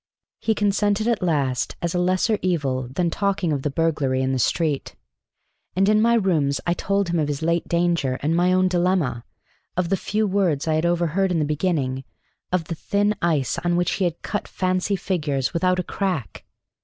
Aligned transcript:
He 0.39 0.55
consented 0.55 1.07
at 1.07 1.21
last 1.21 1.75
as 1.79 1.93
a 1.93 1.99
lesser 1.99 2.39
evil 2.41 2.87
than 2.87 3.11
talking 3.11 3.53
of 3.53 3.61
the 3.61 3.69
burglary 3.69 4.23
in 4.23 4.31
the 4.31 4.39
street; 4.39 4.95
and 5.75 5.87
in 5.87 6.01
my 6.01 6.15
rooms 6.15 6.59
I 6.65 6.73
told 6.73 7.09
him 7.09 7.19
of 7.19 7.27
his 7.27 7.43
late 7.43 7.67
danger 7.67 8.17
and 8.23 8.35
my 8.35 8.51
own 8.51 8.67
dilemma, 8.67 9.25
of 9.77 9.89
the 9.89 9.97
few 9.97 10.25
words 10.25 10.67
I 10.67 10.73
had 10.73 10.87
overheard 10.87 11.31
in 11.31 11.37
the 11.37 11.45
beginning, 11.45 12.03
of 12.51 12.63
the 12.63 12.73
thin 12.73 13.13
ice 13.21 13.59
on 13.59 13.75
which 13.75 13.91
he 13.91 14.05
had 14.05 14.23
cut 14.23 14.47
fancy 14.47 14.95
figures 14.95 15.53
without 15.53 15.77
a 15.77 15.83
crack. 15.83 16.45